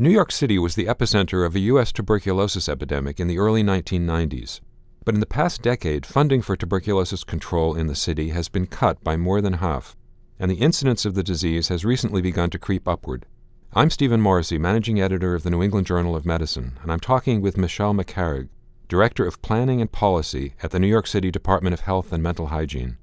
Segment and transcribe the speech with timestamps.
[0.00, 1.92] New York City was the epicenter of a U.S.
[1.92, 4.60] tuberculosis epidemic in the early 1990s.
[5.04, 9.04] But in the past decade, funding for tuberculosis control in the city has been cut
[9.04, 9.94] by more than half,
[10.38, 13.26] and the incidence of the disease has recently begun to creep upward.
[13.74, 17.42] I'm Stephen Morrissey, managing editor of the New England Journal of Medicine, and I'm talking
[17.42, 18.48] with Michelle Macaraig,
[18.88, 22.46] director of planning and policy at the New York City Department of Health and Mental
[22.46, 22.96] Hygiene.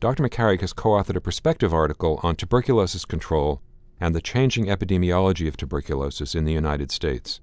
[0.00, 0.24] Dr.
[0.24, 3.62] Macaraig has co authored a perspective article on tuberculosis control
[4.00, 7.40] and the changing epidemiology of tuberculosis in the United States.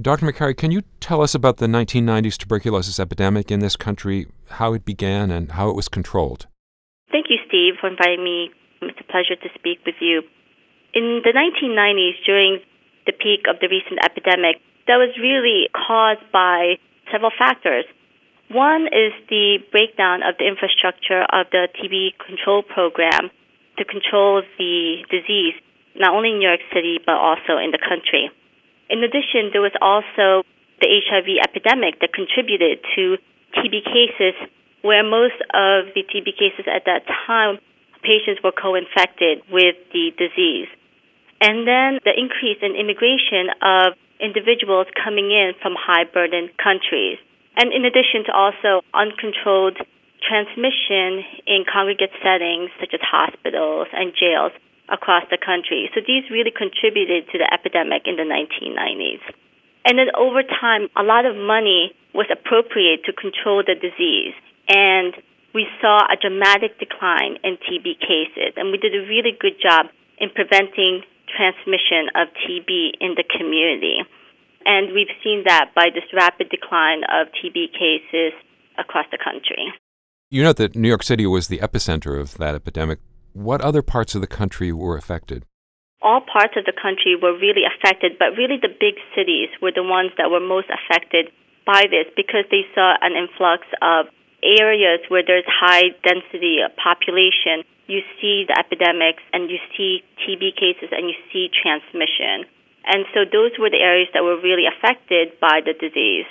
[0.00, 0.24] Dr.
[0.24, 4.84] Macaraig, can you tell us about the 1990s tuberculosis epidemic in this country, how it
[4.84, 6.46] began, and how it was controlled?
[7.10, 8.50] Thank you, Steve, for inviting me.
[8.82, 10.22] It's a pleasure to speak with you.
[10.94, 12.60] In the 1990s, during
[13.04, 14.56] the peak of the recent epidemic,
[14.86, 16.78] that was really caused by
[17.12, 17.84] several factors.
[18.48, 23.30] One is the breakdown of the infrastructure of the TB control program
[23.78, 25.54] to control the disease
[25.94, 28.30] not only in New York City, but also in the country.
[28.88, 30.42] In addition, there was also
[30.80, 33.18] the HIV epidemic that contributed to
[33.54, 34.34] TB cases,
[34.82, 37.58] where most of the TB cases at that time,
[38.02, 40.68] patients were co infected with the disease.
[41.40, 47.18] And then the increase in immigration of individuals coming in from high burden countries.
[47.56, 49.78] And in addition to also uncontrolled
[50.20, 54.52] transmission in congregate settings such as hospitals and jails
[54.90, 55.88] across the country.
[55.94, 59.22] So these really contributed to the epidemic in the 1990s.
[59.86, 64.34] And then over time, a lot of money was appropriated to control the disease.
[64.68, 65.14] And
[65.54, 68.54] we saw a dramatic decline in TB cases.
[68.56, 69.86] And we did a really good job
[70.18, 74.04] in preventing transmission of TB in the community.
[74.66, 78.36] And we've seen that by this rapid decline of TB cases
[78.78, 79.72] across the country.
[80.30, 83.00] You know that New York City was the epicenter of that epidemic.
[83.32, 85.46] What other parts of the country were affected?
[86.02, 89.84] All parts of the country were really affected, but really the big cities were the
[89.84, 91.30] ones that were most affected
[91.66, 94.06] by this because they saw an influx of
[94.42, 97.62] areas where there's high density population.
[97.86, 102.48] You see the epidemics and you see TB cases and you see transmission.
[102.86, 106.26] And so those were the areas that were really affected by the disease.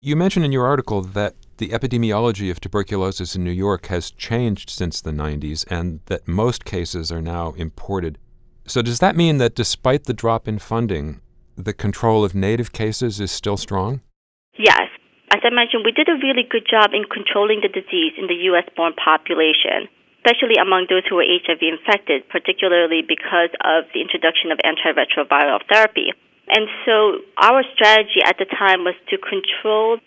[0.00, 4.70] You mentioned in your article that the epidemiology of tuberculosis in New York has changed
[4.70, 8.18] since the 90s and that most cases are now imported.
[8.66, 11.20] So, does that mean that despite the drop in funding,
[11.56, 14.00] the control of native cases is still strong?
[14.58, 14.88] Yes.
[15.30, 18.48] As I mentioned, we did a really good job in controlling the disease in the
[18.52, 18.64] U.S.
[18.76, 19.88] born population,
[20.20, 26.12] especially among those who were HIV infected, particularly because of the introduction of antiretroviral therapy.
[26.48, 29.98] And so our strategy at the time was to control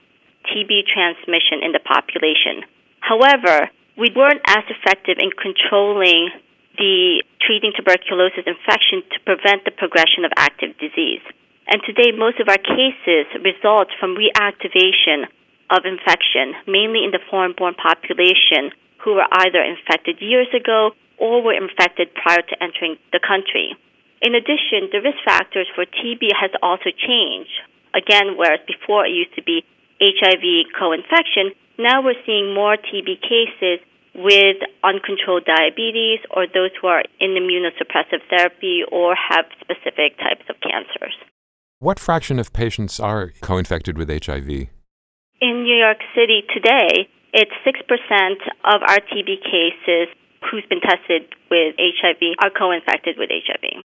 [0.50, 2.66] TB transmission in the population.
[3.00, 6.32] However, we weren't as effective in controlling
[6.78, 11.22] the treating tuberculosis infection to prevent the progression of active disease.
[11.68, 15.28] And today, most of our cases result from reactivation
[15.70, 18.72] of infection, mainly in the foreign born population
[19.04, 23.76] who were either infected years ago or were infected prior to entering the country.
[24.22, 27.56] In addition, the risk factors for TB has also changed.
[27.94, 29.66] Again, whereas before it used to be
[30.02, 33.80] HIV co infection, now we're seeing more TB cases
[34.14, 40.56] with uncontrolled diabetes or those who are in immunosuppressive therapy or have specific types of
[40.60, 41.16] cancers.
[41.80, 44.50] What fraction of patients are co infected with HIV?
[45.42, 48.32] In New York City today, it's 6%
[48.66, 50.14] of our TB cases
[50.50, 53.82] who's been tested with HIV are co infected with HIV.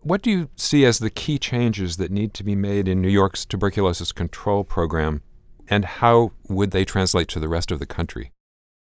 [0.00, 3.08] What do you see as the key changes that need to be made in New
[3.08, 5.22] York's tuberculosis control program
[5.68, 8.32] and how would they translate to the rest of the country?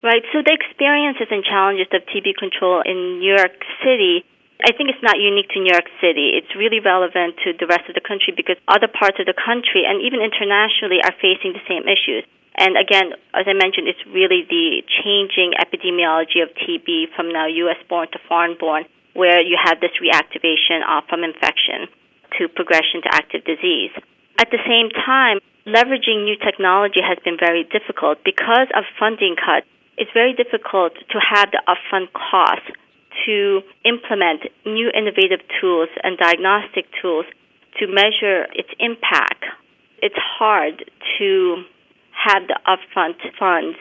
[0.02, 0.22] Right.
[0.34, 3.54] So the experiences and challenges of TB control in New York
[3.86, 4.26] City,
[4.58, 6.34] I think it's not unique to New York City.
[6.34, 9.86] It's really relevant to the rest of the country because other parts of the country
[9.86, 12.26] and even internationally are facing the same issues.
[12.58, 17.80] And again, as I mentioned, it's really the changing epidemiology of TB from now U.S.
[17.88, 21.88] born to foreign born, where you have this reactivation from infection
[22.38, 23.94] to progression to active disease.
[24.38, 29.66] At the same time, leveraging new technology has been very difficult because of funding cuts.
[29.96, 32.66] It's very difficult to have the upfront cost
[33.26, 37.26] to implement new innovative tools and diagnostic tools
[37.78, 39.44] to measure its impact.
[40.02, 41.62] It's hard to
[42.10, 43.76] have the upfront funds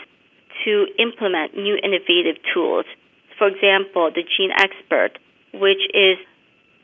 [0.65, 2.85] to implement new innovative tools.
[3.37, 5.17] For example, the GeneXpert,
[5.53, 6.17] which is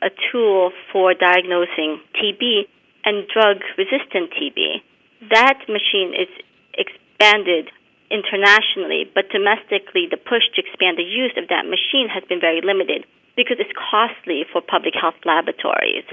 [0.02, 2.66] a tool for diagnosing TB
[3.08, 4.84] and drug resistant TB
[5.30, 6.30] that machine is
[6.74, 7.70] expanded
[8.10, 12.62] internationally, but domestically, the push to expand the use of that machine has been very
[12.62, 13.04] limited
[13.36, 16.06] because it's costly for public health laboratories.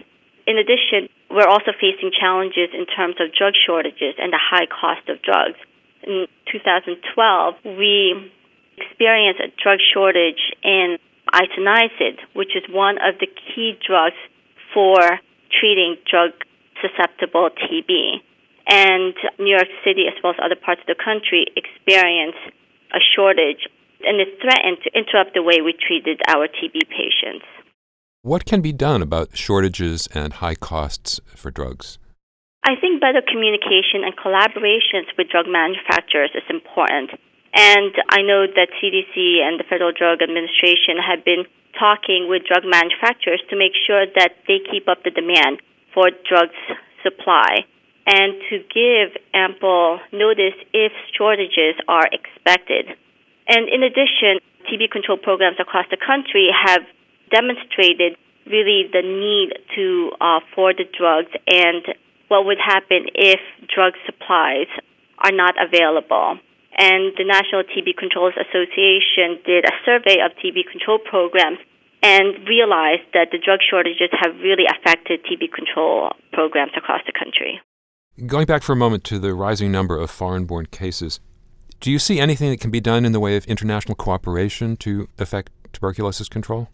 [0.48, 5.10] in addition, we're also facing challenges in terms of drug shortages and the high cost
[5.10, 5.58] of drugs.
[6.04, 7.02] In 2012,
[7.66, 8.32] we
[8.78, 10.98] experienced a drug shortage in
[11.34, 14.22] isoniazid, which is one of the key drugs
[14.72, 15.20] for
[15.50, 16.32] treating drug
[16.86, 18.22] susceptible TB.
[18.68, 22.54] And New York City, as well as other parts of the country, experienced
[22.94, 23.66] a shortage,
[24.06, 27.46] and it threatened to interrupt the way we treated our TB patients.
[28.22, 32.00] What can be done about shortages and high costs for drugs?
[32.66, 37.14] I think better communication and collaborations with drug manufacturers is important.
[37.54, 41.46] And I know that CDC and the Federal Drug Administration have been
[41.78, 45.62] talking with drug manufacturers to make sure that they keep up the demand
[45.96, 46.60] for drugs
[47.02, 47.66] supply
[48.06, 52.86] and to give ample notice if shortages are expected.
[53.48, 54.38] And in addition,
[54.70, 56.82] TB control programs across the country have
[57.32, 61.82] demonstrated really the need to uh, for the drugs and
[62.28, 63.40] what would happen if
[63.74, 64.70] drug supplies
[65.18, 66.38] are not available.
[66.78, 71.58] And the National TB Controllers Association did a survey of TB control programs
[72.06, 77.60] and realized that the drug shortages have really affected TB control programs across the country.
[78.28, 81.20] Going back for a moment to the rising number of foreign born cases,
[81.80, 85.10] do you see anything that can be done in the way of international cooperation to
[85.18, 86.70] affect tuberculosis control?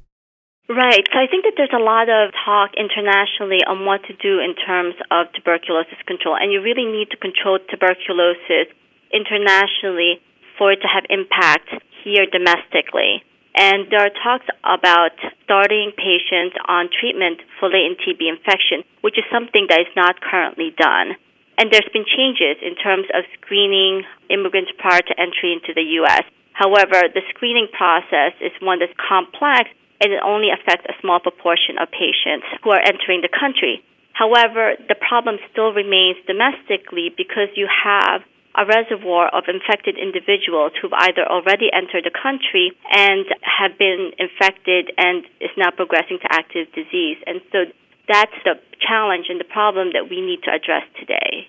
[0.68, 1.08] Right.
[1.12, 4.54] So I think that there's a lot of talk internationally on what to do in
[4.56, 6.36] terms of tuberculosis control.
[6.36, 8.68] And you really need to control tuberculosis
[9.12, 10.20] internationally
[10.58, 11.72] for it to have impact
[12.04, 13.24] here domestically.
[13.56, 15.12] And there are talks about
[15.44, 20.72] starting patients on treatment for latent TB infection, which is something that is not currently
[20.78, 21.20] done.
[21.58, 26.24] And there's been changes in terms of screening immigrants prior to entry into the U.S.
[26.54, 29.70] However, the screening process is one that's complex
[30.00, 33.84] and it only affects a small proportion of patients who are entering the country.
[34.14, 38.22] However, the problem still remains domestically because you have
[38.56, 44.92] a reservoir of infected individuals who've either already entered the country and have been infected
[44.98, 47.18] and is now progressing to active disease.
[47.26, 47.72] And so
[48.08, 51.48] that's the challenge and the problem that we need to address today.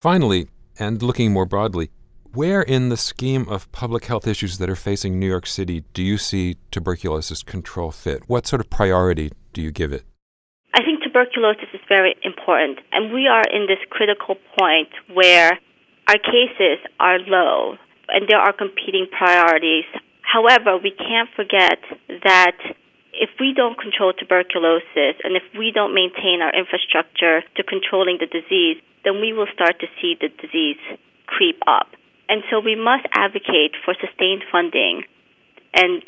[0.00, 0.48] Finally,
[0.78, 1.90] and looking more broadly,
[2.32, 6.02] where in the scheme of public health issues that are facing New York City do
[6.02, 8.22] you see tuberculosis control fit?
[8.28, 10.04] What sort of priority do you give it?
[10.74, 15.58] I think tuberculosis is very important, and we are in this critical point where
[16.10, 17.78] our cases are low
[18.08, 19.86] and there are competing priorities.
[20.26, 21.78] However, we can't forget
[22.26, 22.58] that
[23.14, 28.26] if we don't control tuberculosis and if we don't maintain our infrastructure to controlling the
[28.26, 30.82] disease, then we will start to see the disease
[31.26, 31.94] creep up.
[32.28, 35.06] And so we must advocate for sustained funding
[35.74, 36.02] and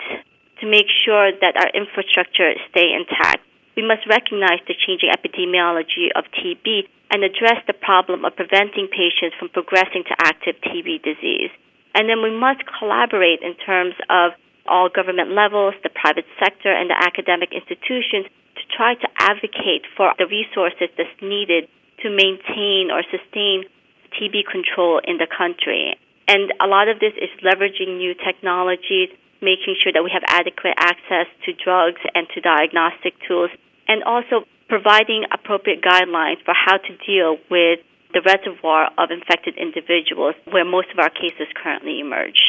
[0.58, 3.46] to make sure that our infrastructure stay intact.
[3.76, 9.36] We must recognize the changing epidemiology of TB and address the problem of preventing patients
[9.38, 11.52] from progressing to active TB disease.
[11.94, 14.32] And then we must collaborate in terms of
[14.66, 20.16] all government levels, the private sector, and the academic institutions to try to advocate for
[20.16, 21.68] the resources that's needed
[22.00, 23.68] to maintain or sustain
[24.16, 25.92] TB control in the country.
[26.28, 29.12] And a lot of this is leveraging new technologies,
[29.44, 33.50] making sure that we have adequate access to drugs and to diagnostic tools,
[33.88, 37.80] and also providing appropriate guidelines for how to deal with
[38.14, 42.40] the reservoir of infected individuals where most of our cases currently emerge.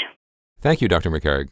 [0.61, 1.11] Thank you, Dr.
[1.11, 1.49] Macaraig.